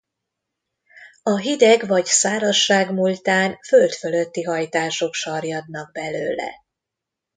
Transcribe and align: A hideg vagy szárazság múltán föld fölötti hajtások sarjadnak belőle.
A 1.23 1.37
hideg 1.37 1.85
vagy 1.87 2.05
szárazság 2.05 2.91
múltán 2.93 3.57
föld 3.59 3.91
fölötti 3.91 4.41
hajtások 4.43 5.13
sarjadnak 5.13 5.91
belőle. 5.91 6.51